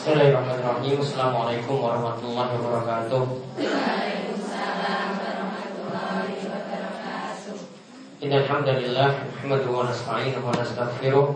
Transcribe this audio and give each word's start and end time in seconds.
Bismillahirrahmanirrahim. 0.00 0.96
Assalamualaikum 1.04 1.76
warahmatullahi 1.76 2.56
wabarakatuh. 2.56 3.20
إن 8.24 8.32
الحمد 8.32 8.68
لله 8.80 9.08
نحمده 9.28 9.68
ونستعينه 9.68 10.40
ونستغفره 10.40 11.26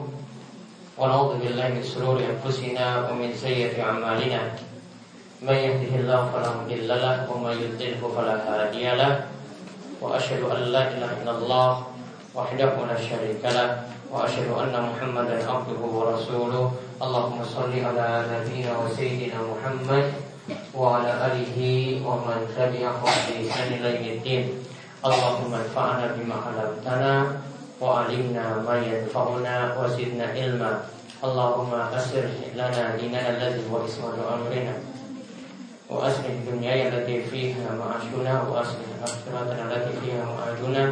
ونعوذ 0.96 1.32
بالله 1.45 1.66
من 1.77 1.85
شرور 1.85 2.16
أنفسنا 2.25 3.12
ومن 3.12 3.37
سيئة 3.37 3.77
أعمالنا 3.85 4.41
من 5.45 5.57
يهده 5.61 5.93
الله 6.01 6.21
فلا 6.33 6.51
مضل 6.65 6.89
له 6.89 7.17
ومن 7.29 7.53
يضلله 7.61 8.01
فلا 8.01 8.37
هادي 8.49 8.85
له 8.96 9.12
وأشهد 10.01 10.41
أن 10.41 10.61
لا 10.73 10.89
إله 10.89 11.11
إلا 11.21 11.33
الله 11.37 11.69
وحده 12.33 12.73
لا 12.89 12.96
شريك 12.96 13.45
له 13.45 13.93
وأشهد 14.15 14.49
أن 14.62 14.75
محمدا 14.91 15.51
عبده 15.51 15.80
ورسوله. 15.83 16.73
اللهم 17.02 17.38
صل 17.45 17.73
على 17.75 18.07
نبينا 18.30 18.73
وسيدنا 18.79 19.38
محمد 19.43 20.07
وعلى 20.75 21.11
آله 21.27 21.59
ومن 22.07 22.38
تبعه 22.55 23.02
بإحسان 23.02 23.69
اليه 23.83 24.05
الدين. 24.15 24.43
اللهم 25.02 25.51
انفعنا 25.55 26.07
بما 26.15 26.37
علمتنا 26.47 27.15
وعلمنا 27.83 28.45
ما 28.62 28.77
ينفعنا 28.79 29.55
وزدنا 29.83 30.27
علما. 30.38 30.73
اللهم 31.24 31.73
أسر 31.74 32.27
لنا 32.55 32.83
ديننا 32.96 33.29
الذي 33.35 33.66
هو 33.66 33.83
عصمة 33.83 34.15
أمرنا 34.15 34.74
وأسر 35.91 36.24
الدنيا 36.38 36.88
التي 36.88 37.27
فيها 37.35 37.66
معاشنا. 37.74 38.35
وأسر 38.46 38.79
آخرتنا 39.02 39.62
التي 39.66 39.93
فيها 40.01 40.23
معاشنا 40.23 40.85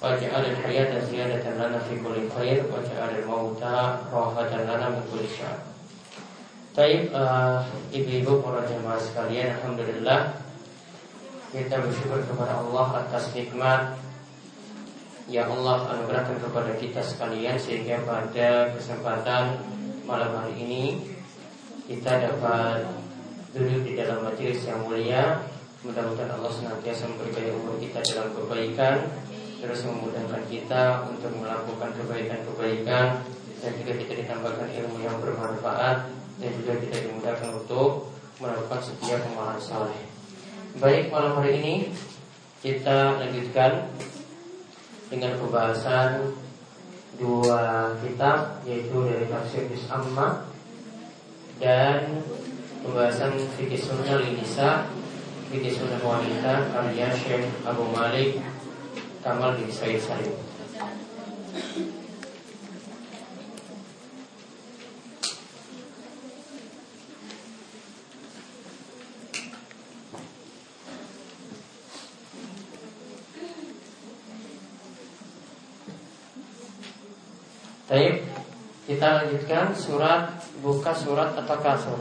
waj'al 0.00 0.44
al-hayata 0.44 1.00
ziyadatan 1.08 1.56
lana 1.56 1.80
fi 1.88 1.96
kulli 1.96 2.28
khair 2.28 2.68
waj'al 2.68 3.16
al-mauta 3.16 4.04
rahatan 4.12 4.68
lana 4.68 4.92
min 4.92 5.02
kulli 5.08 5.28
syarr. 5.28 5.56
Baik, 6.76 7.08
uh, 7.16 7.64
ibu-ibu 7.88 8.44
para 8.44 8.60
jemaah 8.68 9.00
sekalian, 9.00 9.56
alhamdulillah 9.56 10.36
kita 11.48 11.80
bersyukur 11.80 12.20
kepada 12.28 12.60
Allah 12.60 13.00
atas 13.00 13.32
nikmat 13.32 13.96
yang 15.26 15.48
Allah 15.48 15.88
anugerahkan 15.96 16.36
kepada 16.38 16.76
kita 16.76 17.00
sekalian 17.00 17.56
sehingga 17.56 18.04
pada 18.04 18.76
kesempatan 18.76 19.58
malam 20.04 20.36
hari 20.36 20.54
ini 20.60 20.84
kita 21.88 22.28
dapat 22.28 22.86
duduk 23.56 23.82
di 23.88 23.92
dalam 23.96 24.22
majelis 24.22 24.60
yang 24.68 24.84
mulia. 24.84 25.40
Mudah-mudahan 25.80 26.34
Allah 26.34 26.50
senantiasa 26.50 27.08
memberi 27.08 27.48
umur 27.56 27.78
kita 27.78 28.02
dalam 28.04 28.34
kebaikan 28.34 29.06
terus 29.56 29.80
memudahkan 29.88 30.44
kita 30.52 31.08
untuk 31.08 31.32
melakukan 31.36 31.90
kebaikan-kebaikan 31.96 33.24
dan 33.64 33.72
juga 33.80 33.92
kita 33.96 34.12
ditambahkan 34.20 34.68
ilmu 34.68 34.98
yang 35.00 35.16
bermanfaat 35.18 36.12
dan 36.36 36.50
juga 36.60 36.72
kita 36.76 36.96
dimudahkan 37.08 37.50
untuk 37.56 38.12
melakukan 38.36 38.80
setiap 38.84 39.24
amalan 39.32 39.56
saleh. 39.56 40.02
Baik 40.76 41.08
malam 41.08 41.40
hari 41.40 41.64
ini 41.64 41.74
kita 42.60 43.16
lanjutkan 43.16 43.88
dengan 45.08 45.40
pembahasan 45.40 46.36
dua 47.16 47.96
kitab 48.04 48.60
yaitu 48.68 48.96
dari 49.08 49.24
tafsir 49.24 49.64
Amma 49.88 50.44
dan 51.56 52.20
pembahasan 52.84 53.40
fikih 53.56 53.80
sunnah 53.80 54.20
linisa 54.20 54.92
fikih 55.48 55.72
sunnah 55.72 55.96
wanita 56.04 56.68
karya 56.76 57.08
Syekh 57.16 57.48
Abu 57.64 57.88
Malik 57.88 58.36
Kamal 59.26 59.58
bin 59.58 59.66
Said 59.74 59.98
Salim. 59.98 60.38
Baik, 77.90 78.22
kita 78.86 79.06
lanjutkan 79.10 79.74
surat 79.74 80.38
buka 80.62 80.94
surat 80.94 81.34
atau 81.34 81.58
kasur. 81.58 81.98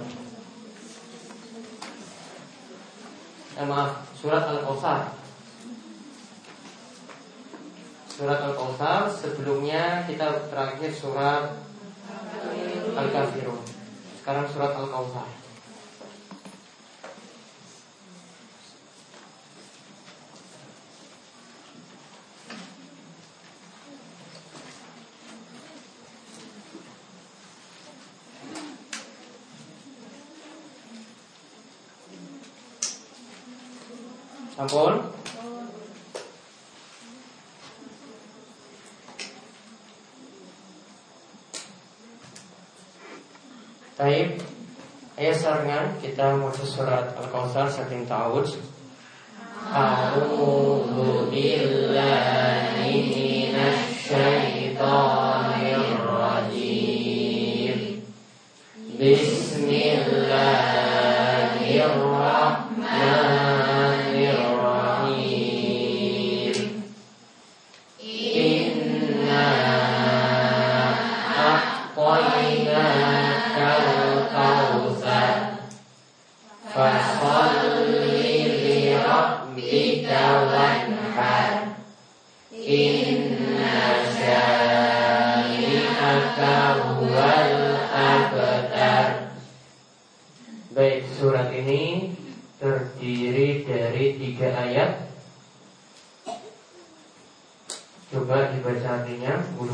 Eh, 3.57 3.65
maaf, 3.65 4.13
surat 4.13 4.45
Al-Kautsar. 4.45 5.24
Surat 8.15 8.39
Al-Kautsar 8.47 9.11
sebelumnya 9.11 10.07
kita 10.07 10.47
terakhir 10.47 10.87
surat 10.95 11.51
Al-Kafirun. 12.95 13.59
Sekarang 14.23 14.47
surat 14.47 14.71
Al-Kautsar. 14.71 15.27
Ampun 34.55 35.24
Baik 44.05 44.37
Ayat 45.17 45.41
sarangan 45.41 45.97
kita 45.97 46.37
masuk 46.37 46.61
surat 46.77 47.09
Al-Kawthar 47.17 47.65
saking 47.65 48.05
ta'awud 48.05 48.45
A'udhu 49.73 51.33
billahi 51.33 52.44
Baik, 90.75 91.07
surat 91.15 91.55
ini 91.55 92.11
terdiri 92.59 93.63
dari 93.63 94.19
tiga 94.19 94.51
ayat. 94.59 95.07
Coba 98.11 98.51
dibaca 98.51 98.87
artinya, 98.99 99.39
Bu. 99.55 99.71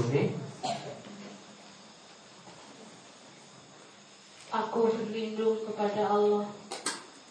Aku 4.54 4.82
berlindung 4.94 5.58
kepada 5.66 6.06
Allah 6.06 6.46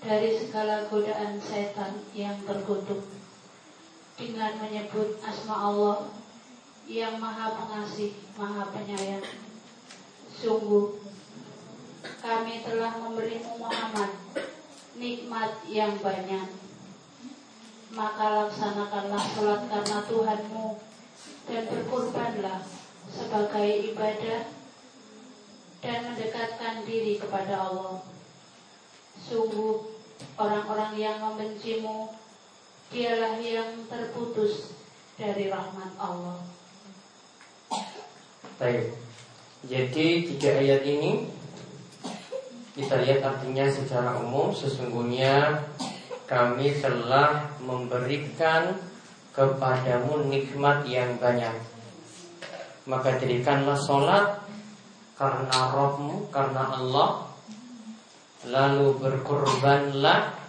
dari 0.02 0.34
segala 0.34 0.90
godaan 0.90 1.38
setan 1.38 2.02
yang 2.10 2.42
terkutuk 2.42 3.19
dengan 4.20 4.52
menyebut 4.60 5.16
asma 5.24 5.72
Allah 5.72 6.12
yang 6.84 7.16
maha 7.16 7.56
pengasih, 7.56 8.12
maha 8.36 8.68
penyayang. 8.68 9.24
Sungguh, 10.36 11.00
kami 12.20 12.60
telah 12.60 13.00
memberimu 13.00 13.56
Muhammad 13.56 14.12
nikmat 15.00 15.64
yang 15.64 15.96
banyak. 16.04 16.52
Maka 17.96 18.44
laksanakanlah 18.44 19.24
sholat 19.34 19.60
karena 19.66 19.98
Tuhanmu 20.04 20.68
dan 21.48 21.62
berkorbanlah 21.66 22.60
sebagai 23.08 23.70
ibadah 23.90 24.46
dan 25.80 25.98
mendekatkan 26.12 26.84
diri 26.84 27.16
kepada 27.16 27.56
Allah. 27.56 28.04
Sungguh 29.16 29.96
orang-orang 30.36 30.92
yang 31.00 31.16
membencimu 31.18 32.19
dialah 32.90 33.38
yang 33.38 33.86
terputus 33.86 34.74
dari 35.14 35.46
rahmat 35.46 35.94
Allah. 35.94 36.42
Baik. 38.58 38.98
Jadi 39.70 40.26
tiga 40.34 40.58
ayat 40.58 40.82
ini 40.82 41.28
kita 42.74 42.98
lihat 43.06 43.20
artinya 43.22 43.68
secara 43.70 44.18
umum 44.18 44.50
sesungguhnya 44.50 45.66
kami 46.26 46.74
telah 46.82 47.46
memberikan 47.62 48.74
kepadamu 49.36 50.26
nikmat 50.26 50.82
yang 50.88 51.14
banyak. 51.22 51.54
Maka 52.88 53.20
dirikanlah 53.22 53.78
sholat 53.78 54.42
karena 55.14 55.58
Rabbmu, 55.76 56.32
karena 56.32 56.62
Allah 56.74 57.28
lalu 58.48 58.96
berkorbanlah 58.96 60.39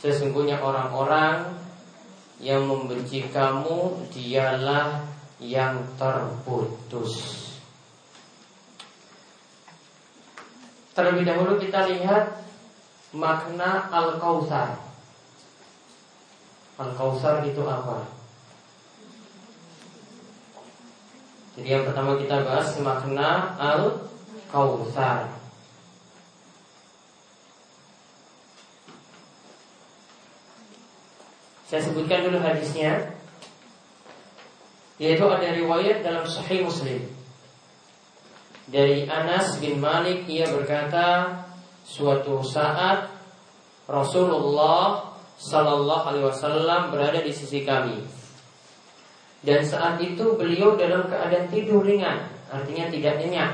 sesungguhnya 0.00 0.60
orang-orang 0.60 1.56
yang 2.40 2.68
membenci 2.68 3.24
kamu 3.32 4.08
dialah 4.12 5.08
yang 5.40 5.84
terputus. 5.96 7.44
Terlebih 10.96 11.28
dahulu 11.28 11.60
kita 11.60 11.92
lihat 11.92 12.40
makna 13.12 13.88
Al-Kautsar. 13.92 14.80
Al-Kautsar 16.80 17.44
itu 17.44 17.60
apa? 17.64 18.04
Jadi 21.56 21.68
yang 21.72 21.84
pertama 21.88 22.20
kita 22.20 22.44
bahas 22.44 22.76
makna 22.80 23.56
Al-Kautsar. 23.56 25.45
Saya 31.66 31.82
sebutkan 31.82 32.30
dulu 32.30 32.38
hadisnya. 32.38 33.14
Yaitu 34.96 35.26
ada 35.26 35.50
riwayat 35.52 36.06
dalam 36.06 36.24
Sahih 36.24 36.64
Muslim. 36.64 37.04
Dari 38.66 39.06
Anas 39.06 39.58
bin 39.62 39.78
Malik 39.78 40.26
Ia 40.26 40.50
berkata 40.50 41.42
Suatu 41.86 42.42
saat 42.42 43.06
Rasulullah 43.86 45.14
Sallallahu 45.38 46.04
alaihi 46.10 46.26
wasallam 46.26 46.90
berada 46.90 47.20
di 47.22 47.30
sisi 47.30 47.62
kami. 47.62 48.02
Dan 49.44 49.62
saat 49.62 50.00
itu 50.02 50.34
beliau 50.34 50.74
dalam 50.74 51.06
keadaan 51.06 51.46
tidur 51.52 51.84
ringan 51.84 52.26
Artinya 52.50 52.88
tidak 52.88 53.20
nyenyak. 53.20 53.52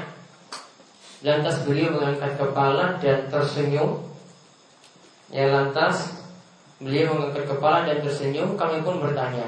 Lantas 1.24 1.64
beliau 1.64 1.96
mengangkat 1.96 2.36
kepala 2.36 3.00
dan 3.00 3.30
tersenyum. 3.32 4.04
Ya 5.32 5.48
lantas 5.48 6.21
Beliau 6.82 7.14
mengangkat 7.14 7.46
kepala 7.46 7.86
dan 7.86 8.02
tersenyum 8.02 8.58
Kami 8.58 8.82
pun 8.82 8.98
bertanya 8.98 9.46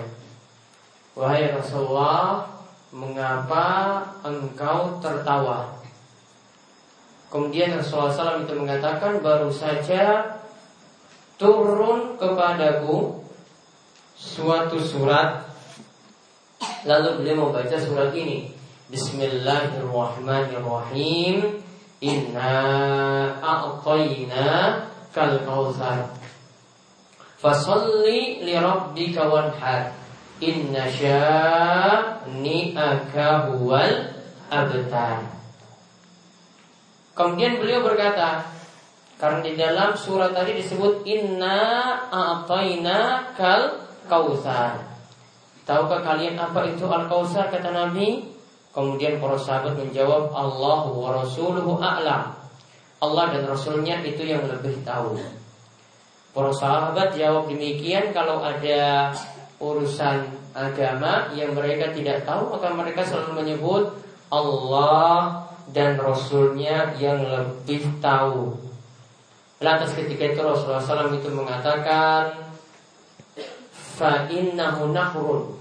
Wahai 1.19 1.51
Rasulullah 1.51 2.47
Mengapa 2.95 3.99
engkau 4.23 5.03
tertawa? 5.03 5.75
Kemudian 7.27 7.75
Rasulullah 7.75 8.15
SAW 8.15 8.47
itu 8.47 8.55
mengatakan 8.55 9.19
Baru 9.19 9.51
saja 9.51 10.39
turun 11.35 12.15
kepadaku 12.15 13.27
Suatu 14.15 14.79
surat. 14.79 15.43
Lalu 16.87 17.19
beliau 17.19 17.51
membaca 17.51 17.75
surat 17.75 18.15
ini 18.15 18.47
Bismillahirrahmanirrahim. 18.87 21.59
Inna 21.99 22.55
a'tayna 23.43 24.87
kal 25.11 25.43
Fasalli 27.45 28.41
li 28.41 28.57
rabbika 28.57 29.29
wanhar. 29.29 29.93
Inna 30.41 30.89
sya'ni'aka 30.89 32.33
huwal 33.53 34.17
abtar. 34.49 35.29
Kemudian 37.15 37.63
beliau 37.63 37.85
berkata 37.87 38.43
Karena 39.15 39.47
di 39.47 39.55
dalam 39.55 39.95
surat 39.95 40.35
tadi 40.35 40.59
disebut 40.59 41.07
Inna 41.07 41.95
a'tayna 42.11 43.31
kal 43.39 43.79
kausar 44.11 44.83
Tahukah 45.63 46.03
kalian 46.03 46.35
apa 46.35 46.67
itu 46.67 46.85
al-kausar 46.85 47.49
kata 47.53 47.71
Nabi? 47.73 48.27
Kemudian 48.75 49.23
para 49.23 49.39
sahabat 49.39 49.79
menjawab 49.79 50.35
Allah 50.35 50.91
wa 50.91 51.09
rasuluhu 51.23 51.79
a'lam. 51.79 52.37
Allah 53.01 53.25
dan 53.33 53.47
Rasulnya 53.49 54.03
itu 54.03 54.25
yang 54.29 54.45
lebih 54.45 54.83
tahu 54.85 55.17
Para 56.35 56.51
sahabat 56.51 57.15
jawab 57.15 57.47
demikian 57.47 58.11
kalau 58.11 58.43
ada 58.43 59.15
urusan 59.63 60.35
agama 60.51 61.31
yang 61.39 61.55
mereka 61.55 61.95
tidak 61.95 62.27
tahu 62.27 62.59
maka 62.59 62.75
mereka 62.75 63.07
selalu 63.07 63.47
menyebut 63.47 63.95
Allah 64.35 65.47
dan 65.71 65.95
Rasulnya 65.95 66.91
yang 66.99 67.23
lebih 67.23 68.03
tahu. 68.03 68.51
Lantas 69.63 69.95
ketika 69.95 70.35
itu 70.35 70.43
Rasulullah 70.43 70.83
SAW 70.83 71.15
itu 71.15 71.31
mengatakan 71.31 72.45
Fa 73.95 74.27
innahu 74.27 74.91
nahrun. 74.91 75.55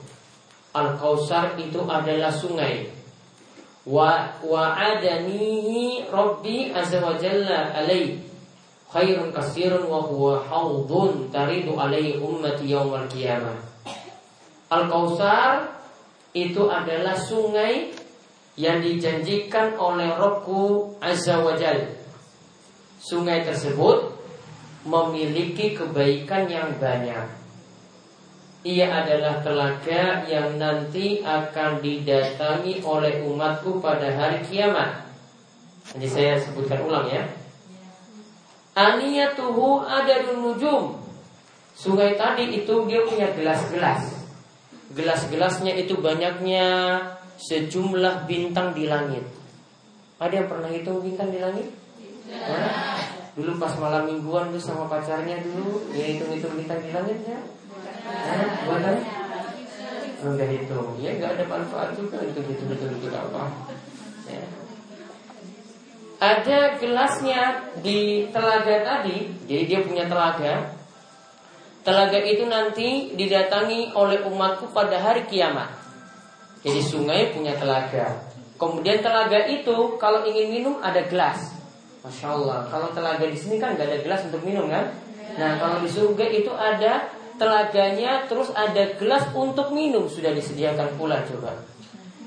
Al-Kausar 0.73 1.53
itu 1.61 1.85
adalah 1.85 2.33
sungai. 2.33 2.89
Wa 3.85 4.41
wa'adanihi 4.41 6.09
Rabbi 6.09 6.73
azza 6.73 6.97
wa 6.97 7.13
jalla 7.21 7.77
alaih 7.77 8.32
khairun 8.93 9.33
kasirun 9.33 9.89
wa 9.89 10.05
huwa 10.05 10.45
haudun 10.45 11.33
taridu 11.33 11.73
alaihi 11.73 12.21
ummati 12.21 12.69
yaumal 12.69 13.09
qiyamah. 13.09 13.57
Al-Kausar 14.69 15.73
itu 16.37 16.69
adalah 16.69 17.17
sungai 17.17 17.93
yang 18.53 18.85
dijanjikan 18.85 19.73
oleh 19.81 20.13
Robku 20.13 20.93
Azza 21.01 21.41
wa 21.41 21.57
Jal. 21.57 21.89
Sungai 23.01 23.41
tersebut 23.41 24.13
memiliki 24.85 25.73
kebaikan 25.73 26.45
yang 26.45 26.77
banyak. 26.77 27.43
Ia 28.63 28.87
adalah 29.03 29.43
telaga 29.43 30.23
yang 30.23 30.55
nanti 30.55 31.19
akan 31.19 31.83
didatangi 31.83 32.79
oleh 32.79 33.19
umatku 33.27 33.83
pada 33.83 34.07
hari 34.15 34.39
kiamat. 34.47 35.03
Jadi 35.91 36.07
saya 36.07 36.33
sebutkan 36.39 36.79
ulang 36.87 37.11
ya. 37.11 37.27
Aniyatuhu 38.73 39.85
ada 39.85 40.25
nujum. 40.33 40.97
Sungai 41.77 42.17
tadi 42.17 42.49
itu 42.57 42.73
dia 42.89 43.05
punya 43.05 43.29
gelas-gelas. 43.33 44.25
Gelas-gelasnya 44.93 45.73
itu 45.77 45.97
banyaknya 46.01 46.65
sejumlah 47.37 48.25
bintang 48.25 48.73
di 48.73 48.89
langit. 48.89 49.25
Ada 50.17 50.45
yang 50.45 50.49
pernah 50.49 50.69
hitung 50.69 51.01
bintang 51.01 51.29
di 51.29 51.41
langit? 51.41 51.69
Nah, 52.29 53.01
dulu 53.37 53.61
pas 53.61 53.73
malam 53.77 54.09
mingguan 54.09 54.53
tuh 54.53 54.61
sama 54.61 54.89
pacarnya 54.89 55.41
dulu 55.41 55.93
ya 55.93 56.13
hitung-hitung 56.13 56.53
bintang 56.57 56.79
di 56.81 56.89
langit 56.93 57.17
ya. 57.25 57.37
Nah, 58.09 58.45
bukan? 58.69 58.97
Enggak 60.23 60.49
hitung, 60.55 60.95
ya 61.03 61.09
enggak 61.19 61.35
ada 61.35 61.45
manfaat 61.51 61.89
juga 61.99 62.23
itu 62.23 62.39
itu 62.47 62.63
itu 62.63 62.85
itu 62.89 63.07
apa. 63.11 63.43
Ya 64.29 64.62
ada 66.23 66.79
gelasnya 66.79 67.67
di 67.83 68.31
telaga 68.31 68.79
tadi, 68.79 69.27
jadi 69.43 69.63
dia 69.67 69.79
punya 69.83 70.07
telaga. 70.07 70.71
Telaga 71.83 72.15
itu 72.23 72.47
nanti 72.47 73.11
didatangi 73.11 73.91
oleh 73.91 74.23
umatku 74.23 74.71
pada 74.71 75.03
hari 75.03 75.27
kiamat. 75.27 75.67
Jadi 76.63 76.79
sungai 76.79 77.35
punya 77.35 77.59
telaga. 77.59 78.23
Kemudian 78.55 79.03
telaga 79.03 79.43
itu 79.51 79.99
kalau 79.99 80.23
ingin 80.23 80.47
minum 80.47 80.75
ada 80.79 81.03
gelas. 81.11 81.51
Masya 82.07 82.27
Allah. 82.39 82.71
Kalau 82.71 82.87
telaga 82.95 83.27
di 83.27 83.35
sini 83.35 83.59
kan 83.59 83.75
nggak 83.75 83.83
ada 83.83 83.99
gelas 83.99 84.21
untuk 84.31 84.47
minum 84.47 84.71
kan? 84.71 84.95
Nah 85.35 85.59
kalau 85.59 85.83
di 85.83 85.91
surga 85.91 86.23
itu 86.31 86.55
ada 86.55 87.11
telaganya, 87.35 88.23
terus 88.31 88.47
ada 88.55 88.95
gelas 88.95 89.27
untuk 89.35 89.75
minum 89.75 90.07
sudah 90.07 90.31
disediakan 90.31 90.95
pula 90.95 91.19
coba. 91.27 91.72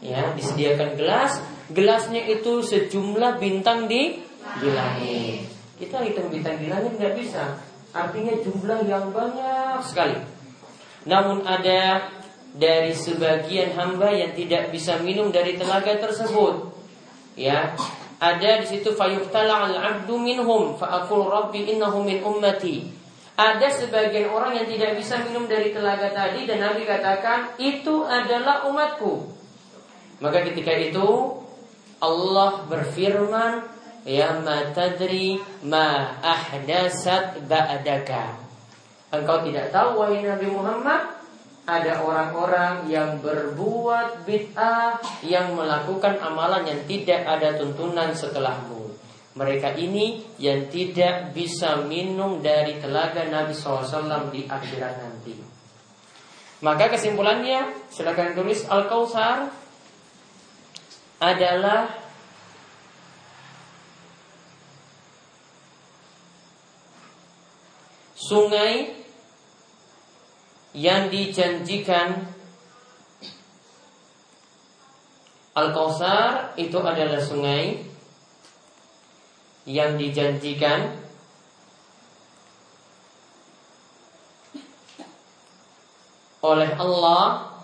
Ya 0.07 0.31
disediakan 0.39 0.95
gelas, 0.95 1.43
gelasnya 1.75 2.23
itu 2.31 2.63
sejumlah 2.63 3.43
bintang 3.43 3.91
di 3.91 4.23
di 4.63 4.69
langit. 4.71 5.51
Kita 5.83 6.07
hitung 6.07 6.31
bintang 6.31 6.63
di 6.63 6.71
langit 6.71 6.95
nggak 6.95 7.15
bisa. 7.19 7.59
Artinya 7.91 8.39
jumlah 8.39 8.87
yang 8.87 9.11
banyak 9.11 9.83
sekali. 9.83 10.15
Namun 11.11 11.43
ada 11.43 12.07
dari 12.55 12.95
sebagian 12.95 13.75
hamba 13.75 14.15
yang 14.15 14.33
tidak 14.33 14.71
bisa 14.71 15.03
minum 15.03 15.35
dari 15.35 15.59
telaga 15.59 15.99
tersebut. 15.99 16.73
Ya, 17.37 17.75
ada 18.17 18.51
di 18.65 18.67
situ 18.67 18.97
fayuhtala 18.97 19.69
al-'abdu 19.69 20.17
minhum 20.17 20.81
fa'aqul 20.81 21.29
rabbi 21.29 21.69
innahu 21.69 22.01
min 22.01 22.25
ummati. 22.25 22.89
Ada 23.37 23.69
sebagian 23.69 24.33
orang 24.33 24.57
yang 24.57 24.65
tidak 24.65 24.97
bisa 24.97 25.21
minum 25.21 25.45
dari 25.45 25.69
telaga 25.69 26.09
tadi 26.09 26.49
dan 26.49 26.65
Nabi 26.65 26.89
katakan 26.89 27.53
itu 27.61 28.09
adalah 28.09 28.65
umatku. 28.65 29.36
Maka 30.21 30.49
ketika 30.49 30.73
itu 30.73 31.41
Allah 32.01 32.65
berfirman 32.69 33.77
Ya 34.07 34.39
ma 34.39 34.71
tadri 34.71 35.43
ma 35.67 36.15
ahdasat 36.23 37.43
ba'daka 37.51 38.39
Engkau 39.11 39.43
tidak 39.43 39.75
tahu 39.75 39.99
wahai 39.99 40.23
Nabi 40.23 40.47
Muhammad 40.47 41.17
ada 41.67 41.99
orang-orang 41.99 42.87
yang 42.87 43.19
berbuat 43.19 44.23
bid'ah 44.23 45.03
yang 45.27 45.59
melakukan 45.59 46.15
amalan 46.23 46.63
yang 46.63 46.81
tidak 46.87 47.27
ada 47.27 47.59
tuntunan 47.59 48.15
setelahmu. 48.15 48.95
Mereka 49.35 49.75
ini 49.75 50.23
yang 50.39 50.71
tidak 50.71 51.35
bisa 51.35 51.83
minum 51.83 52.39
dari 52.39 52.79
telaga 52.79 53.27
Nabi 53.27 53.53
SAW 53.53 54.31
di 54.31 54.47
akhirat 54.47 54.95
nanti. 55.03 55.35
Maka 56.63 56.89
kesimpulannya, 56.89 57.91
silakan 57.91 58.33
tulis 58.33 58.65
Al-Kausar 58.71 59.51
adalah 61.17 61.89
sungai 68.17 68.93
yang 70.77 71.09
dijanjikan 71.09 72.37
Al-Kausar 75.57 76.53
itu 76.61 76.77
adalah 76.77 77.17
sungai 77.17 77.81
yang 79.65 79.97
dijanjikan 79.97 81.01
oleh 86.45 86.71
Allah 86.77 87.56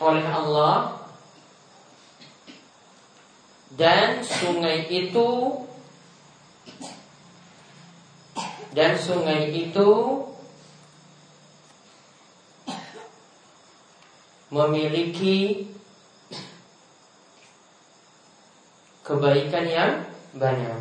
oleh 0.00 0.24
Allah 0.24 0.96
dan 3.76 4.24
sungai 4.24 4.88
itu 4.88 5.28
dan 8.72 8.96
sungai 8.96 9.52
itu 9.52 9.88
memiliki 14.50 15.70
kebaikan 19.06 19.66
yang 19.66 19.92
banyak. 20.34 20.80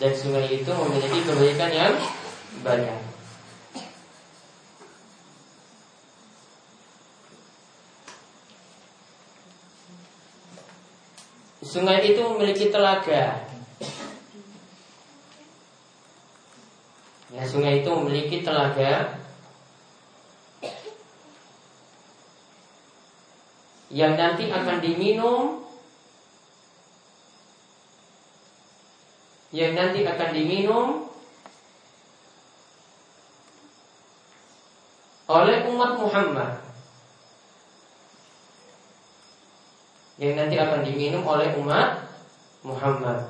Dan 0.00 0.12
sungai 0.16 0.48
itu 0.48 0.68
memiliki 0.72 1.20
kebaikan 1.28 1.72
yang 1.72 1.94
banyak. 2.64 3.09
Sungai 11.70 12.02
itu 12.02 12.18
memiliki 12.18 12.66
telaga. 12.66 13.46
Ya, 17.30 17.46
sungai 17.46 17.86
itu 17.86 17.90
memiliki 17.94 18.42
telaga. 18.42 19.22
Yang 23.86 24.12
nanti 24.18 24.44
akan 24.50 24.82
diminum. 24.82 25.62
Yang 29.54 29.72
nanti 29.78 30.00
akan 30.02 30.30
diminum. 30.34 31.06
Oleh 35.30 35.70
umat 35.70 36.02
Muhammad 36.02 36.69
yang 40.20 40.36
nanti 40.36 40.60
akan 40.60 40.84
diminum 40.84 41.24
oleh 41.24 41.56
umat 41.64 42.04
Muhammad. 42.60 43.24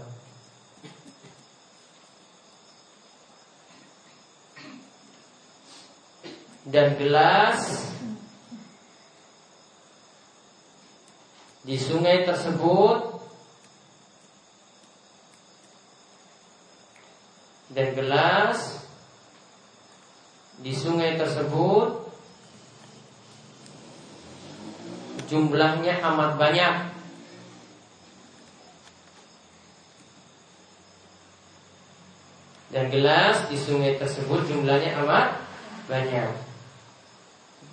Dan 6.66 6.98
gelas 6.98 7.90
di 11.62 11.78
sungai 11.78 12.26
tersebut 12.26 13.22
dan 17.70 17.94
gelas 17.94 18.82
di 20.58 20.74
sungai 20.74 21.14
tersebut 21.14 22.00
jumlahnya 25.30 26.02
amat 26.02 26.34
banyak. 26.34 26.74
Dan 32.70 32.86
gelas 32.90 33.46
di 33.50 33.58
sungai 33.58 33.98
tersebut 33.98 34.46
jumlahnya 34.46 34.98
amat 35.02 35.38
banyak. 35.86 36.30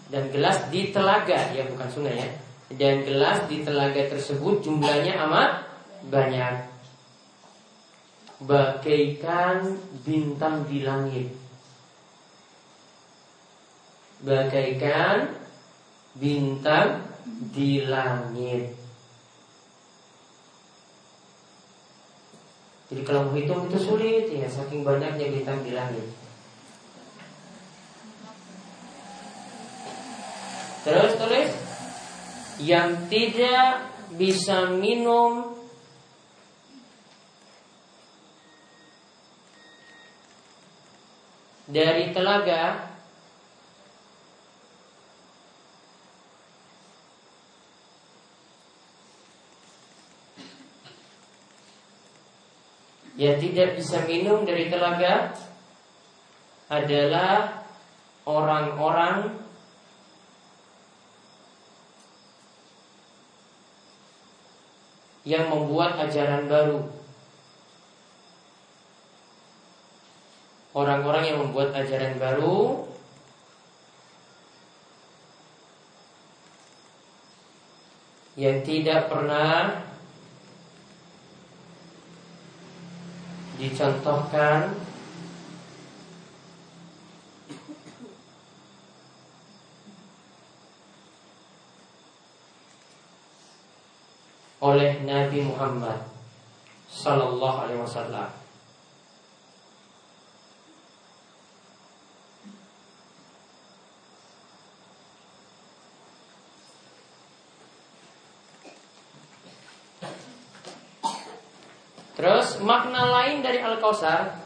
Dan 0.10 0.30
gelas 0.34 0.70
di 0.74 0.90
telaga, 0.90 1.54
ya 1.54 1.66
bukan 1.70 1.90
sungai 1.90 2.16
ya. 2.18 2.30
Dan 2.74 3.06
gelas 3.06 3.46
di 3.50 3.62
telaga 3.62 4.02
tersebut 4.10 4.62
jumlahnya 4.66 5.22
amat 5.28 5.70
banyak. 6.10 6.66
Bagaikan 8.42 9.78
bintang 10.06 10.66
di 10.70 10.86
langit. 10.86 11.30
Bagaikan 14.22 15.38
bintang 16.18 17.07
di 17.51 17.84
langit. 17.86 18.74
Jadi 22.88 23.01
kalau 23.03 23.27
menghitung 23.27 23.67
itu 23.67 23.77
sulit 23.84 24.31
ya, 24.31 24.48
saking 24.48 24.88
banyaknya 24.88 25.27
bintang 25.27 25.60
di 25.62 25.75
langit. 25.75 26.07
Terus 30.88 31.12
tulis 31.19 31.51
yang 32.63 33.12
tidak 33.12 33.91
bisa 34.15 34.72
minum 34.72 35.51
dari 41.67 42.15
telaga 42.15 42.96
yang 53.18 53.42
tidak 53.42 53.74
bisa 53.82 54.06
minum 54.06 54.46
dari 54.46 54.70
telaga 54.70 55.34
adalah 56.70 57.66
orang-orang 58.30 59.42
yang 65.26 65.50
membuat 65.50 65.98
ajaran 65.98 66.46
baru. 66.46 66.80
Orang-orang 70.78 71.24
yang 71.26 71.38
membuat 71.42 71.74
ajaran 71.74 72.22
baru 72.22 72.86
yang 78.38 78.62
tidak 78.62 79.10
pernah 79.10 79.82
dicontohkan 83.58 84.78
oleh 94.62 95.02
Nabi 95.06 95.46
Muhammad 95.46 96.02
Sallallahu 96.90 97.58
Alaihi 97.66 97.82
Wasallam. 97.82 98.30
Terus 112.18 112.58
makna 112.66 113.14
lain 113.14 113.37
dari 113.48 113.63
Al-Kausar. 113.63 114.44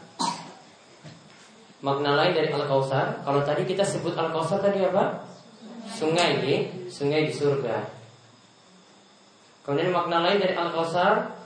Makna 1.82 2.14
lain 2.14 2.30
dari 2.30 2.46
Al-Kausar 2.54 3.26
Kalau 3.26 3.42
tadi 3.42 3.66
kita 3.66 3.82
sebut 3.82 4.14
Al-Kausar 4.14 4.62
tadi 4.62 4.86
apa? 4.86 5.26
Sungai 5.90 6.38
ini 6.38 6.86
Sungai 6.86 7.26
di 7.26 7.34
surga. 7.34 7.82
Kemudian 9.66 9.90
makna 9.90 10.22
lain 10.22 10.38
dari 10.38 10.54
Al-Kausar 10.54 11.42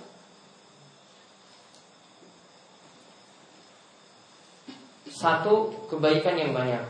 Satu 5.08 5.72
kebaikan 5.88 6.36
yang 6.36 6.52
banyak. 6.52 6.84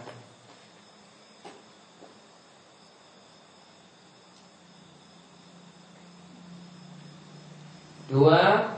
Dua 8.10 8.75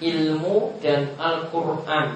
ilmu 0.00 0.80
dan 0.80 1.14
Al-Quran 1.20 2.08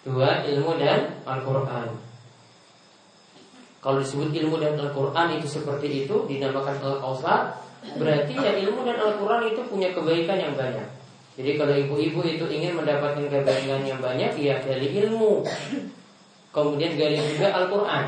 Dua 0.00 0.46
ilmu 0.48 0.72
dan 0.80 1.20
Al-Quran 1.28 1.88
Kalau 3.84 3.98
disebut 4.00 4.32
ilmu 4.32 4.56
dan 4.56 4.80
Al-Quran 4.80 5.36
itu 5.36 5.46
seperti 5.50 6.06
itu 6.06 6.24
Dinamakan 6.24 6.80
Al-Kausar 6.80 7.60
Berarti 8.00 8.32
ya 8.32 8.56
ilmu 8.64 8.86
dan 8.86 8.96
Al-Quran 8.96 9.52
itu 9.52 9.60
punya 9.68 9.92
kebaikan 9.92 10.38
yang 10.40 10.54
banyak 10.56 11.00
Jadi 11.40 11.56
kalau 11.56 11.72
ibu-ibu 11.72 12.20
itu 12.20 12.44
ingin 12.52 12.76
mendapatkan 12.76 13.24
kebaikan 13.24 13.80
yang 13.80 13.96
banyak, 13.96 14.28
ya 14.36 14.60
gali 14.60 14.92
ilmu. 14.92 15.40
Kemudian 16.52 17.00
gali 17.00 17.16
juga 17.16 17.48
Al-Quran. 17.56 18.04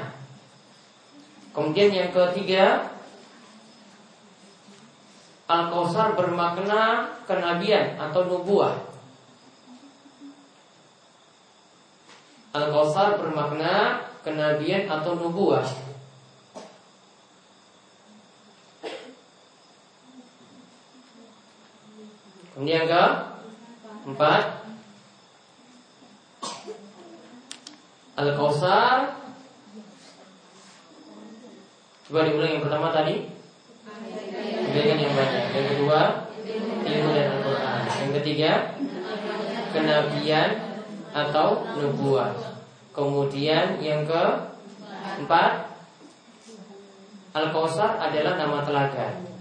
Kemudian 1.57 1.89
yang 1.97 2.11
ketiga, 2.13 2.92
Al-Kausar 5.51 6.15
bermakna 6.15 7.11
kenabian 7.27 7.99
atau 7.99 8.25
nubuah. 8.25 8.79
Al-Kausar 12.53 13.19
bermakna 13.19 14.07
kenabian 14.23 14.87
atau 14.87 15.19
nubuah. 15.19 15.67
Kemudian 22.53 22.85
ke 22.85 23.05
empat 24.07 24.45
Al-Kausar 28.13 29.23
Coba 32.13 32.29
diulang 32.29 32.61
yang 32.61 32.65
pertama 32.69 32.93
tadi 32.93 33.32
Yang 34.73 35.13
banyak 35.13 35.45
Yang 35.53 35.67
kedua 35.77 36.01
Ilmu 36.83 37.11
dan 37.13 37.27
Al-Quran 37.37 37.81
Yang 37.87 38.13
ketiga 38.21 38.51
Kenabian 39.73 40.51
Atau 41.13 41.49
nubuah 41.77 42.33
Kemudian 42.93 43.81
yang 43.85 44.09
ke 44.09 44.25
Empat 45.21 45.73
Al-Kausar 47.33 47.97
adalah 47.97 48.37
nama 48.37 48.61
telaga 48.61 49.33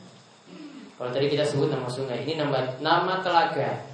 kalau 1.02 1.10
tadi 1.10 1.34
kita 1.34 1.42
sebut 1.42 1.74
nama 1.74 1.90
sungai, 1.90 2.22
ini 2.22 2.38
nama 2.38 2.78
nama 2.78 3.26
telaga. 3.26 3.90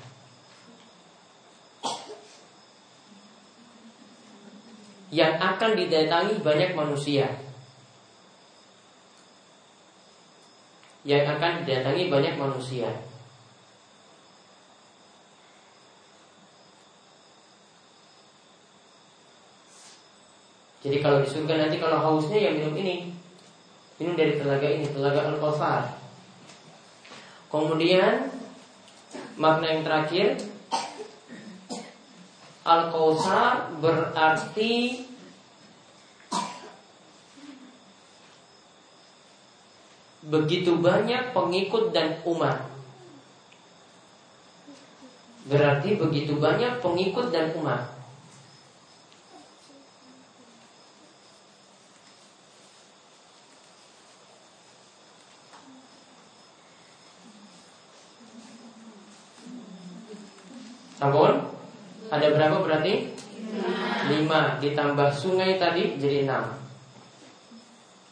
Yang 5.07 5.33
akan 5.39 5.71
didatangi 5.79 6.43
banyak 6.43 6.75
manusia. 6.75 7.31
Yang 11.07 11.39
akan 11.39 11.63
didatangi 11.63 12.11
banyak 12.11 12.35
manusia. 12.35 12.91
Jadi 20.83 20.97
kalau 20.99 21.23
di 21.23 21.29
nanti 21.31 21.79
kalau 21.79 21.97
hausnya 22.03 22.37
ya 22.37 22.51
minum 22.51 22.75
ini. 22.75 23.15
Minum 23.97 24.13
dari 24.13 24.35
telaga 24.37 24.67
ini, 24.67 24.85
telaga 24.91 25.31
Al-Kawthar. 25.31 25.97
Kemudian 27.47 28.27
makna 29.39 29.71
yang 29.71 29.81
terakhir 29.87 30.43
Al-Kausar 32.67 33.79
berarti 33.79 35.07
begitu 40.27 40.75
banyak 40.83 41.31
pengikut 41.31 41.95
dan 41.95 42.19
umat. 42.27 42.67
Berarti 45.47 45.95
begitu 45.95 46.35
banyak 46.35 46.83
pengikut 46.83 47.31
dan 47.31 47.55
umat. 47.55 47.95
Sampun? 60.97 61.47
Ada 62.11 62.27
berapa 62.35 62.59
berarti? 62.59 63.15
Lima 64.11 64.59
ditambah 64.59 65.09
sungai 65.15 65.55
tadi 65.55 65.95
jadi 65.95 66.27
enam. 66.27 66.59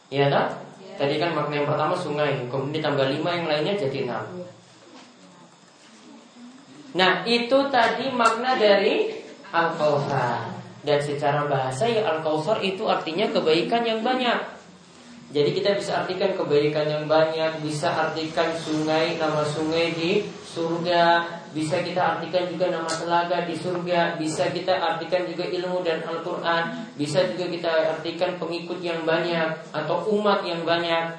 Iya 0.08 0.32
tak? 0.32 0.65
Tadi 0.96 1.20
kan 1.20 1.36
makna 1.36 1.60
yang 1.60 1.68
pertama 1.68 1.92
sungai, 1.92 2.48
kemudian 2.48 2.80
ditambah 2.80 3.06
lima 3.12 3.30
yang 3.36 3.46
lainnya 3.52 3.74
jadi 3.76 4.08
enam. 4.08 4.24
Nah 6.96 7.20
itu 7.28 7.58
tadi 7.68 8.08
makna 8.08 8.56
dari 8.56 9.12
Al-Kautsar 9.52 10.56
Dan 10.80 10.98
secara 11.04 11.44
bahasa 11.44 11.84
ya 11.84 12.08
Al-Kautsar 12.08 12.64
itu 12.64 12.88
artinya 12.88 13.28
kebaikan 13.28 13.84
yang 13.84 14.00
banyak 14.00 14.55
Jadi 15.34 15.50
kita 15.58 15.74
bisa 15.74 16.06
artikan 16.06 16.38
kebaikan 16.38 16.86
yang 16.86 17.04
banyak 17.10 17.58
Bisa 17.58 17.90
artikan 17.90 18.54
sungai, 18.54 19.18
nama 19.18 19.42
sungai 19.42 19.90
di 19.98 20.22
surga 20.46 21.36
bisa 21.56 21.80
kita 21.80 22.20
artikan 22.20 22.44
juga 22.52 22.68
nama 22.68 22.84
telaga 22.84 23.48
di 23.48 23.56
surga, 23.56 24.20
bisa 24.20 24.52
kita 24.52 24.76
artikan 24.76 25.24
juga 25.24 25.48
ilmu 25.48 25.80
dan 25.80 26.04
Al-Quran, 26.04 26.92
bisa 27.00 27.24
juga 27.32 27.48
kita 27.48 27.72
artikan 27.96 28.36
pengikut 28.36 28.84
yang 28.84 29.08
banyak 29.08 29.56
atau 29.72 30.04
umat 30.12 30.44
yang 30.44 30.68
banyak 30.68 31.16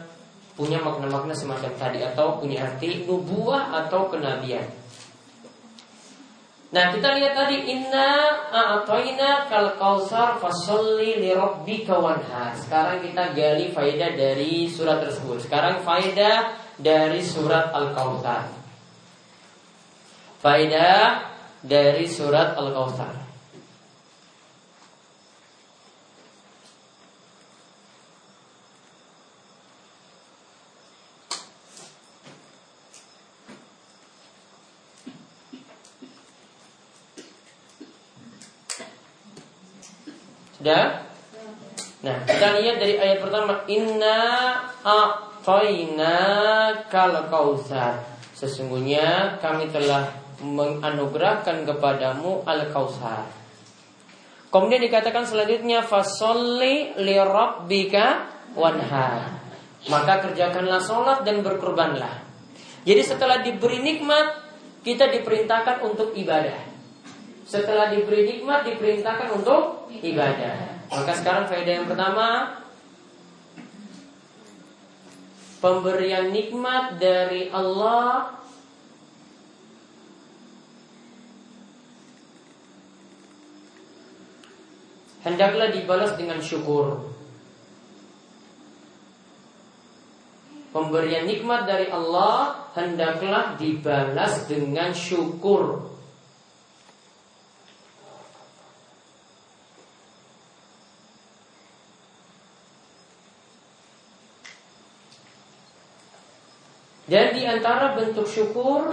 punya 0.54 0.78
makna-makna 0.82 1.34
semacam 1.34 1.74
tadi 1.74 2.06
atau 2.06 2.38
punya 2.38 2.70
arti 2.70 3.06
nubuah 3.10 3.86
atau 3.86 4.14
kenabian. 4.14 4.66
Nah 6.68 6.92
kita 6.92 7.16
lihat 7.16 7.32
tadi 7.32 7.64
inna 7.64 8.44
a'atoina 8.52 9.48
kal 9.48 9.80
kausar 9.80 10.36
fasolli 10.40 11.16
li 11.16 11.32
rabbika. 11.32 11.96
Sekarang 12.60 13.00
kita 13.00 13.32
gali 13.32 13.72
faedah 13.72 14.12
dari 14.16 14.68
surat 14.68 15.00
tersebut. 15.00 15.48
Sekarang 15.48 15.80
faedah 15.84 16.60
dari 16.76 17.24
surat 17.24 17.72
Al-Kautsar. 17.72 18.52
Faedah 20.44 21.32
dari 21.64 22.06
surat 22.06 22.60
Al-Kautsar. 22.60 23.27
Sudah? 40.58 41.06
Nah, 42.02 42.18
kita 42.26 42.62
lihat 42.62 42.78
dari 42.78 42.98
ayat 42.98 43.22
pertama 43.22 43.66
Inna 43.70 44.20
a'tayna 44.86 46.18
kal 46.90 47.14
kautsar. 47.30 48.06
Sesungguhnya 48.38 49.38
kami 49.42 49.70
telah 49.74 50.14
menganugerahkan 50.42 51.66
kepadamu 51.66 52.46
al-kausar. 52.46 53.26
Kemudian 54.54 54.86
dikatakan 54.86 55.26
selanjutnya 55.26 55.82
fasolli 55.82 56.94
li 57.02 57.18
rabbika 57.18 58.30
wanhar. 58.54 59.42
Maka 59.90 60.22
kerjakanlah 60.30 60.82
sholat 60.82 61.26
dan 61.26 61.42
berkorbanlah. 61.42 62.22
Jadi 62.86 63.02
setelah 63.04 63.42
diberi 63.42 63.82
nikmat, 63.82 64.46
kita 64.86 65.10
diperintahkan 65.12 65.84
untuk 65.84 66.14
ibadah. 66.16 66.77
Setelah 67.48 67.96
diberi 67.96 68.28
nikmat, 68.28 68.68
diperintahkan 68.68 69.40
untuk 69.40 69.88
ibadah. 70.04 70.84
Maka 70.92 71.12
sekarang 71.16 71.48
faedah 71.48 71.74
yang 71.80 71.88
pertama, 71.88 72.60
pemberian 75.64 76.36
nikmat 76.36 77.00
dari 77.00 77.48
Allah 77.48 78.36
hendaklah 85.24 85.72
dibalas 85.72 86.20
dengan 86.20 86.40
syukur. 86.44 87.16
Pemberian 90.72 91.26
nikmat 91.26 91.64
dari 91.64 91.88
Allah 91.88 92.68
hendaklah 92.76 93.56
dibalas 93.56 94.46
dengan 94.52 94.92
syukur. 94.92 95.96
Dan 107.08 107.32
di 107.32 107.48
antara 107.48 107.96
bentuk 107.96 108.28
syukur 108.28 108.92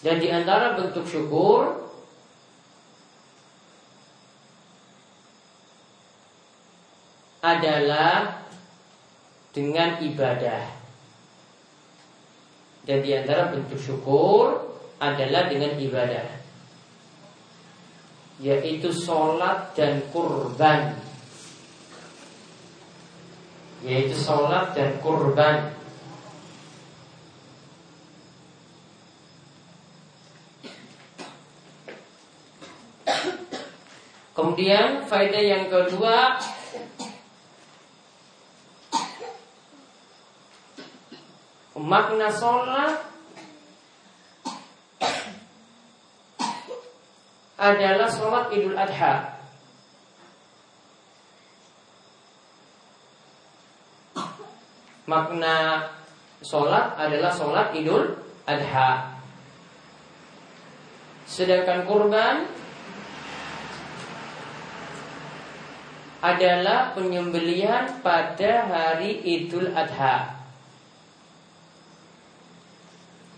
dan 0.00 0.16
di 0.16 0.28
antara 0.32 0.80
bentuk 0.80 1.04
syukur 1.04 1.92
adalah 7.44 8.44
dengan 9.52 10.00
ibadah. 10.00 10.64
Dan 12.88 13.04
di 13.04 13.12
antara 13.12 13.52
bentuk 13.52 13.76
syukur 13.76 14.72
adalah 14.96 15.52
dengan 15.52 15.76
ibadah. 15.76 16.28
Yaitu 18.40 18.88
sholat 18.88 19.76
dan 19.76 20.00
kurban 20.08 20.96
yaitu 23.84 24.16
sholat 24.16 24.76
dan 24.76 25.00
kurban. 25.00 25.72
Kemudian 34.36 35.04
faedah 35.04 35.44
yang 35.44 35.68
kedua 35.68 36.40
makna 41.76 42.28
sholat 42.30 43.04
adalah 47.60 48.08
sholat 48.08 48.48
idul 48.56 48.76
adha 48.76 49.29
Makna 55.08 55.88
sholat 56.44 56.96
adalah 56.96 57.32
sholat 57.32 57.72
idul 57.76 58.16
adha 58.48 59.20
Sedangkan 61.30 61.86
kurban 61.86 62.60
adalah 66.20 66.92
penyembelihan 66.92 67.88
pada 68.04 68.68
hari 68.68 69.24
Idul 69.24 69.72
Adha 69.72 70.36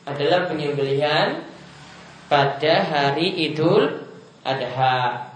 adalah 0.02 0.50
penyembelihan 0.50 1.46
pada 2.26 2.74
hari 2.82 3.46
Idul 3.46 4.02
Adha. 4.42 5.31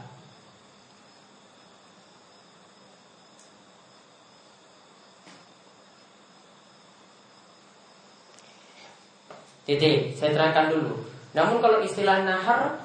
Jadi 9.66 10.14
saya 10.14 10.30
terangkan 10.30 10.70
dulu. 10.70 10.94
Namun 11.34 11.58
kalau 11.58 11.82
istilah 11.82 12.22
nahar 12.22 12.78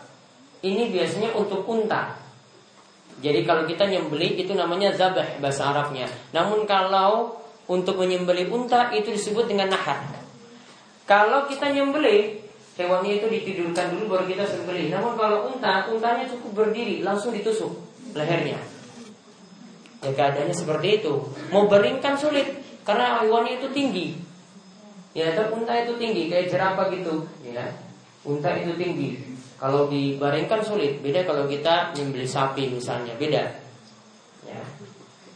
ini 0.66 0.90
biasanya 0.90 1.32
untuk 1.38 1.62
unta. 1.70 2.18
Jadi 3.22 3.46
kalau 3.46 3.70
kita 3.70 3.86
nyembeli 3.86 4.42
itu 4.42 4.58
namanya 4.58 4.90
zabah 4.98 5.38
bahasa 5.38 5.70
Arabnya. 5.70 6.10
Namun 6.34 6.66
kalau 6.66 7.38
untuk 7.70 8.02
menyembeli 8.02 8.50
unta 8.50 8.90
itu 8.92 9.14
disebut 9.14 9.46
dengan 9.46 9.70
nahar. 9.70 10.02
Kalau 11.06 11.46
kita 11.46 11.70
nyembeli 11.70 12.42
hewannya 12.82 13.22
itu 13.22 13.28
ditidurkan 13.30 13.94
dulu 13.94 14.18
baru 14.18 14.26
kita 14.26 14.44
sembeli. 14.50 14.90
Namun 14.90 15.14
kalau 15.14 15.54
unta, 15.54 15.86
untanya 15.86 16.26
cukup 16.26 16.66
berdiri 16.66 17.06
langsung 17.06 17.30
ditusuk 17.36 17.70
lehernya. 18.18 18.58
Ya 20.02 20.12
keadaannya 20.18 20.56
seperti 20.58 21.04
itu. 21.04 21.14
Mau 21.54 21.70
beringkan 21.70 22.18
sulit 22.18 22.58
karena 22.82 23.22
hewannya 23.22 23.62
itu 23.62 23.70
tinggi. 23.70 24.18
Ya, 25.12 25.36
atau 25.36 25.60
unta 25.60 25.76
itu 25.76 26.00
tinggi 26.00 26.32
kayak 26.32 26.48
jerapah 26.48 26.88
gitu, 26.88 27.28
ya. 27.44 27.68
Unta 28.24 28.56
itu 28.56 28.72
tinggi. 28.80 29.20
Kalau 29.60 29.92
dibaringkan 29.92 30.64
sulit. 30.64 31.04
Beda 31.04 31.28
kalau 31.28 31.46
kita 31.46 31.94
nyembeli 31.94 32.26
sapi 32.26 32.72
misalnya, 32.72 33.14
beda. 33.20 33.44
Ya. 34.48 34.62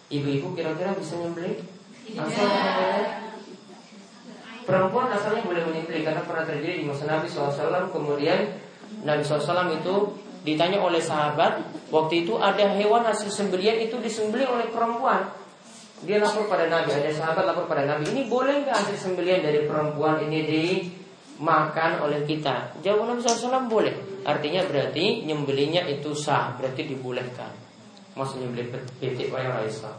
Ibu-ibu 0.09 0.55
kira-kira 0.55 0.95
bisa 0.97 1.19
nyembeli? 1.19 1.61
Asal 2.15 2.49
Perempuan 4.65 5.13
asalnya 5.13 5.45
boleh 5.45 5.61
menyembelih 5.69 6.01
karena 6.01 6.25
pernah 6.25 6.41
terjadi 6.41 6.81
di 6.81 6.85
masa 6.89 7.05
Nabi 7.05 7.29
SAW. 7.29 7.93
Kemudian 7.93 8.49
Nabi 9.05 9.21
SAW 9.21 9.69
itu 9.77 9.95
ditanya 10.41 10.81
oleh 10.81 10.97
sahabat, 10.97 11.61
waktu 11.93 12.25
itu 12.25 12.33
ada 12.41 12.73
hewan 12.73 13.05
hasil 13.05 13.29
sembelian 13.29 13.77
itu 13.77 14.01
disembelih 14.01 14.49
oleh 14.49 14.65
perempuan. 14.73 15.29
Dia 16.03 16.19
lapor 16.19 16.51
pada 16.51 16.67
Nabi, 16.67 16.91
ada 16.91 17.08
sahabat 17.15 17.47
lapor 17.47 17.71
pada 17.71 17.88
Nabi, 17.88 18.12
ini 18.12 18.27
boleh 18.27 18.67
nggak 18.67 18.75
hasil 18.75 18.97
sembelian 18.99 19.39
dari 19.39 19.63
perempuan 19.63 20.19
ini 20.27 20.43
dimakan 20.43 22.03
oleh 22.03 22.27
kita? 22.27 22.75
Jawab 22.84 23.15
Nabi 23.15 23.23
SAW 23.23 23.71
boleh. 23.71 23.95
Artinya 24.27 24.67
berarti 24.67 25.23
nyembelinya 25.23 25.88
itu 25.88 26.12
sah, 26.12 26.58
berarti 26.60 26.84
dibolehkan. 26.84 27.53
Maksudnya 28.19 28.51
nyembelih 28.51 28.67
pitik 28.99 29.31
wayang 29.31 29.55
Raisa. 29.55 29.91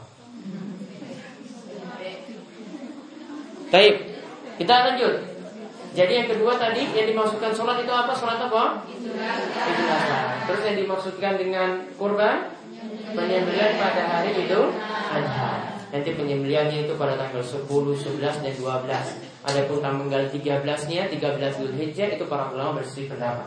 Baik, 3.72 3.94
kita 4.60 4.74
lanjut. 4.92 5.14
Jadi 5.96 6.12
yang 6.12 6.28
kedua 6.28 6.60
tadi 6.60 6.92
yang 6.92 7.08
dimaksudkan 7.08 7.56
sholat 7.56 7.80
itu 7.80 7.88
apa? 7.88 8.12
Sholat 8.12 8.36
apa? 8.36 8.84
Terus 10.44 10.60
yang 10.68 10.76
dimaksudkan 10.76 11.40
dengan 11.40 11.88
kurban 11.96 12.52
penyembelian 13.16 13.80
pada 13.80 14.02
hari 14.04 14.36
itu 14.44 14.60
adha. 15.12 15.75
Nanti 15.94 16.10
penyembeliannya 16.18 16.90
itu 16.90 16.94
pada 16.98 17.14
tanggal 17.14 17.42
10, 17.42 17.62
11 17.66 18.42
dan 18.42 18.54
12. 18.54 19.46
Adapun 19.46 19.78
tanggal 19.78 20.22
13-nya 20.30 21.06
13 21.06 21.58
Zulhijjah 21.62 22.08
itu 22.18 22.24
para 22.26 22.50
ulama 22.50 22.82
bersih 22.82 23.06
pendapat. 23.06 23.46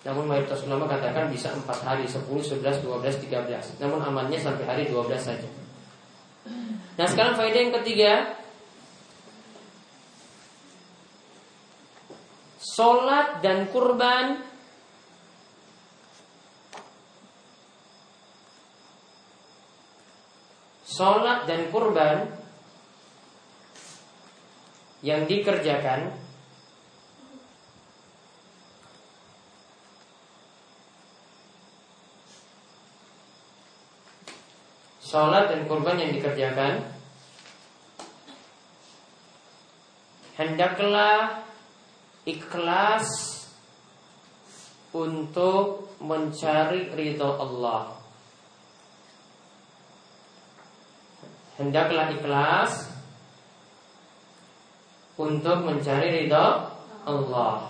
Namun 0.00 0.24
mayoritas 0.24 0.64
ulama 0.64 0.88
katakan 0.88 1.28
bisa 1.28 1.52
4 1.52 1.68
hari 1.84 2.08
10, 2.08 2.24
11, 2.24 2.80
12, 2.80 3.20
13. 3.28 3.84
Namun 3.84 4.00
amannya 4.00 4.40
sampai 4.40 4.64
hari 4.64 4.84
12 4.88 5.20
saja. 5.20 5.48
Nah 6.96 7.06
sekarang 7.08 7.36
faedah 7.36 7.60
yang 7.60 7.74
ketiga 7.84 8.12
Sholat 12.60 13.44
dan 13.44 13.68
kurban 13.68 14.49
Sholat 21.00 21.48
dan 21.48 21.72
kurban 21.72 22.28
Yang 25.00 25.32
dikerjakan 25.32 26.12
Sholat 35.00 35.48
dan 35.48 35.64
kurban 35.64 35.96
yang 35.96 36.12
dikerjakan 36.12 36.84
Hendaklah 40.36 41.48
ikhlas 42.28 43.08
untuk 44.92 45.96
mencari 46.00 46.92
ridho 46.92 47.40
Allah. 47.40 47.99
Hendaklah 51.60 52.08
ikhlas 52.08 52.88
untuk 55.20 55.60
mencari 55.68 56.24
ridho 56.24 56.72
Allah. 57.04 57.68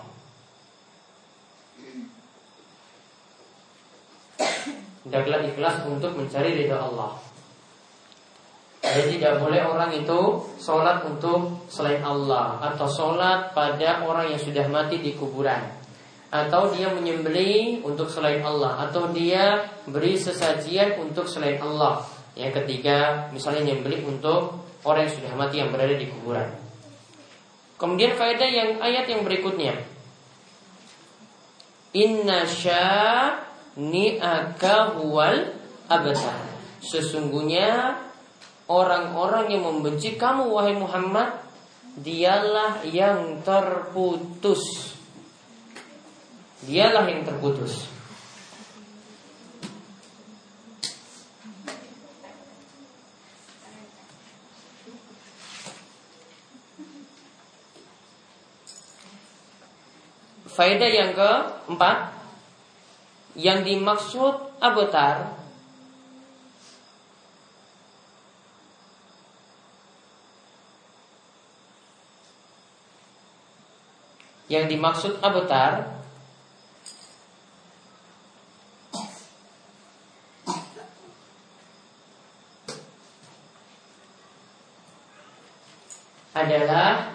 Hendaklah 5.02 5.42
ikhlas 5.42 5.76
untuk 5.90 6.14
mencari 6.14 6.54
ridho 6.54 6.78
Allah. 6.78 7.18
Jadi 8.78 9.18
tidak 9.18 9.42
boleh 9.42 9.58
orang 9.66 9.90
itu 9.98 10.20
sholat 10.56 11.04
untuk 11.04 11.68
selain 11.70 12.00
Allah 12.00 12.58
Atau 12.64 12.88
sholat 12.88 13.52
pada 13.54 14.02
orang 14.02 14.34
yang 14.34 14.40
sudah 14.40 14.66
mati 14.66 14.98
di 14.98 15.14
kuburan 15.14 15.62
Atau 16.32 16.72
dia 16.74 16.88
menyembeli 16.90 17.84
untuk 17.86 18.08
selain 18.10 18.40
Allah 18.42 18.88
Atau 18.88 19.12
dia 19.14 19.68
beri 19.84 20.16
sesajian 20.16 20.96
untuk 20.96 21.28
selain 21.28 21.60
Allah 21.60 22.02
Yang 22.40 22.64
ketiga 22.64 23.28
misalnya 23.36 23.60
menyembeli 23.68 24.00
untuk 24.08 24.64
orang 24.80 25.04
yang 25.04 25.12
sudah 25.12 25.36
mati 25.36 25.60
yang 25.60 25.68
berada 25.68 25.92
di 25.92 26.08
kuburan. 26.08 26.48
Kemudian 27.76 28.16
faedah 28.16 28.48
yang 28.48 28.80
ayat 28.80 29.04
yang 29.12 29.20
berikutnya. 29.28 29.76
Inna 31.92 32.48
sya'ni'aka 32.48 33.76
huwal 34.96 35.52
abtar 35.84 36.48
Sesungguhnya 36.80 38.00
orang-orang 38.72 39.52
yang 39.52 39.68
membenci 39.68 40.16
kamu 40.16 40.48
wahai 40.48 40.72
Muhammad 40.80 41.44
dialah 42.00 42.80
yang 42.88 43.44
terputus. 43.44 44.96
Dialah 46.64 47.04
yang 47.04 47.28
terputus 47.28 47.99
Faedah 60.60 60.92
yang 60.92 61.16
keempat 61.16 62.12
Yang 63.32 63.58
dimaksud 63.64 64.60
abotar 64.60 65.40
Yang 74.52 74.64
dimaksud 74.76 75.16
abtar 75.24 75.96
adalah 86.30 87.09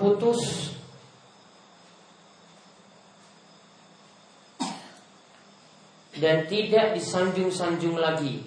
terputus 0.00 0.72
dan 6.16 6.48
tidak 6.48 6.96
disanjung-sanjung 6.96 8.00
lagi. 8.00 8.40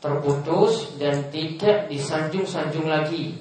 Terputus 0.00 0.96
dan 0.96 1.28
tidak 1.28 1.92
disanjung-sanjung 1.92 2.88
lagi. 2.88 3.36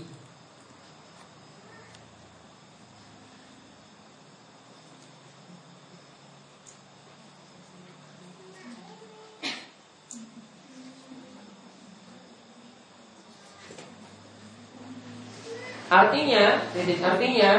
Artinya, 16.13 16.61
jadi 16.77 16.93
artinya 17.01 17.51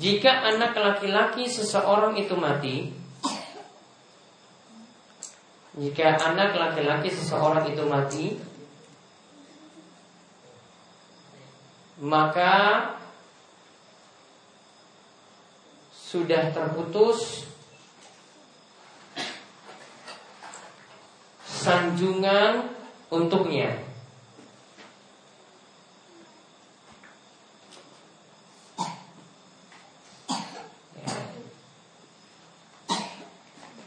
jika 0.00 0.32
anak 0.56 0.72
laki-laki 0.72 1.44
seseorang 1.44 2.16
itu 2.16 2.32
mati, 2.32 2.96
jika 5.76 6.16
anak 6.16 6.56
laki-laki 6.56 7.12
seseorang 7.12 7.68
itu 7.68 7.84
mati, 7.84 8.26
maka 12.00 12.96
sudah 15.92 16.56
terputus 16.56 17.44
sanjungan 21.44 22.75
untuknya. 23.10 23.70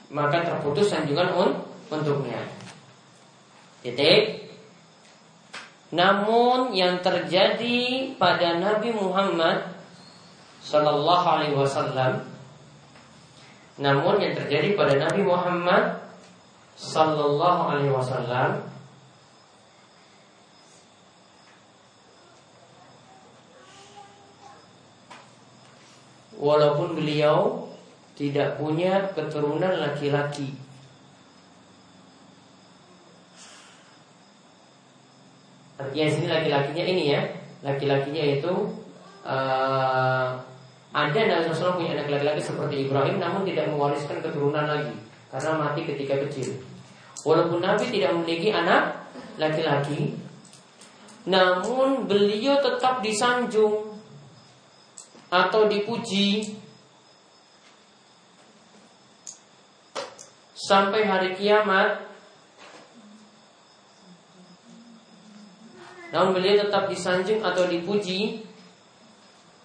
Maka 0.10 0.42
terputus 0.42 0.90
sanjungan 0.90 1.30
un 1.38 1.50
untuknya. 1.94 2.42
Titik. 3.86 4.52
Namun 5.90 6.76
yang 6.78 7.02
terjadi 7.02 8.14
pada 8.18 8.62
Nabi 8.62 8.94
Muhammad 8.94 9.74
Sallallahu 10.62 11.26
Alaihi 11.26 11.58
Wasallam, 11.58 12.30
namun 13.82 14.22
yang 14.22 14.38
terjadi 14.38 14.78
pada 14.78 15.02
Nabi 15.02 15.26
Muhammad 15.26 15.98
Sallallahu 16.78 17.62
Alaihi 17.74 17.90
Wasallam 17.96 18.70
walaupun 26.40 26.96
beliau 26.96 27.68
tidak 28.16 28.56
punya 28.56 29.12
keturunan 29.12 29.80
laki-laki. 29.80 30.56
Artinya 35.80 36.08
sini 36.12 36.28
laki-lakinya 36.28 36.84
ini 36.84 37.04
ya, 37.16 37.22
laki-lakinya 37.64 38.24
itu 38.40 38.54
uh, 39.24 40.36
ada 40.92 41.20
Nabi 41.24 41.48
SAW 41.56 41.80
punya 41.80 41.96
anak 41.96 42.12
laki-laki 42.12 42.42
seperti 42.44 42.88
Ibrahim, 42.88 43.24
namun 43.24 43.48
tidak 43.48 43.72
mewariskan 43.72 44.20
keturunan 44.20 44.68
lagi 44.68 44.96
karena 45.32 45.52
mati 45.56 45.88
ketika 45.88 46.20
kecil. 46.28 46.60
Walaupun 47.24 47.64
Nabi 47.64 47.88
tidak 47.88 48.16
memiliki 48.16 48.52
anak 48.52 49.08
laki-laki, 49.40 50.20
namun 51.28 52.08
beliau 52.08 52.60
tetap 52.60 53.00
disanjung 53.00 53.89
atau 55.30 55.70
dipuji 55.70 56.58
sampai 60.58 61.06
hari 61.06 61.38
kiamat. 61.38 62.10
Namun 66.10 66.34
beliau 66.34 66.66
tetap 66.66 66.90
disanjung 66.90 67.46
atau 67.46 67.70
dipuji 67.70 68.42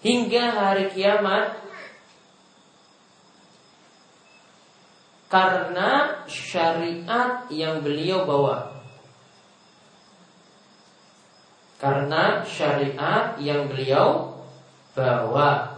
hingga 0.05 0.53
hari 0.53 0.93
kiamat 0.93 1.57
karena 5.25 6.21
syariat 6.29 7.49
yang 7.49 7.81
beliau 7.81 8.29
bawa. 8.29 8.77
Karena 11.81 12.45
syariat 12.45 13.35
yang 13.41 13.65
beliau 13.65 14.34
bawa. 14.95 15.75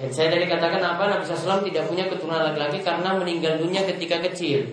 Dan 0.00 0.08
saya 0.16 0.32
tadi 0.32 0.48
katakan 0.48 0.80
apa 0.80 1.02
Nabi 1.12 1.22
SAW 1.28 1.60
tidak 1.62 1.84
punya 1.86 2.08
keturunan 2.08 2.40
laki-laki 2.40 2.80
karena 2.80 3.14
meninggal 3.20 3.60
dunia 3.60 3.84
ketika 3.84 4.18
kecil. 4.24 4.64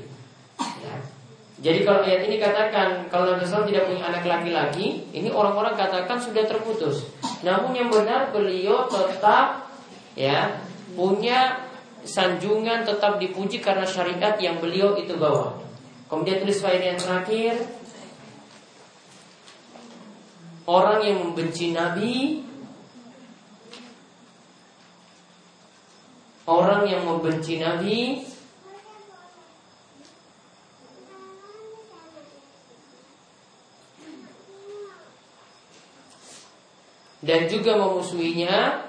Jadi 1.58 1.84
kalau 1.84 2.06
ayat 2.06 2.22
ini 2.30 2.38
katakan 2.38 3.10
kalau 3.12 3.34
Nabi 3.34 3.44
SAW 3.44 3.68
tidak 3.68 3.90
punya 3.92 4.08
anak 4.08 4.24
laki-laki, 4.24 5.04
ini 5.12 5.30
orang-orang 5.30 5.76
katakan 5.76 6.16
sudah 6.22 6.48
terputus. 6.48 7.12
Namun 7.44 7.76
yang 7.76 7.90
benar 7.92 8.30
beliau 8.32 8.88
tetap 8.88 9.68
ya 10.16 10.64
punya 10.96 11.67
sanjungan 12.08 12.88
tetap 12.88 13.20
dipuji 13.20 13.60
karena 13.60 13.84
syariat 13.84 14.40
yang 14.40 14.64
beliau 14.64 14.96
itu 14.96 15.14
bawa. 15.20 15.68
Kemudian 16.08 16.40
tulis 16.40 16.64
faedah 16.64 16.96
yang 16.96 17.00
terakhir 17.00 17.54
Orang 20.68 21.04
yang 21.04 21.20
membenci 21.20 21.76
Nabi 21.76 22.44
Orang 26.48 26.88
yang 26.88 27.04
membenci 27.04 27.60
Nabi 27.60 28.24
dan 37.20 37.52
juga 37.52 37.76
memusuhinya 37.76 38.88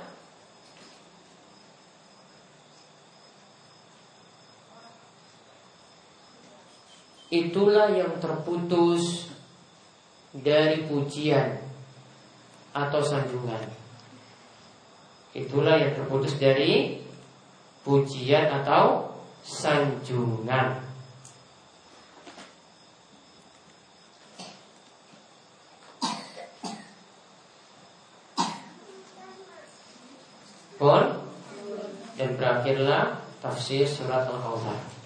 itulah 7.28 7.92
yang 7.92 8.16
terputus 8.16 9.28
dari 10.32 10.88
pujian 10.88 11.60
atau 12.72 13.00
sanjungan. 13.04 13.68
Itulah 15.36 15.76
yang 15.76 15.92
terputus 15.92 16.40
dari 16.40 17.04
pujian 17.84 18.48
atau 18.64 19.12
sanjungan. 19.44 20.88
Pun 30.78 31.04
dan 32.14 32.38
berakhirlah 32.38 33.18
tafsir 33.42 33.82
surat 33.82 34.30
Al-Kautsar. 34.30 34.97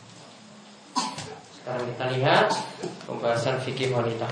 Sekarang 1.62 1.86
kita 1.94 2.04
lihat 2.18 2.50
pembahasan 3.06 3.62
fikih 3.62 3.94
wanita. 3.94 4.26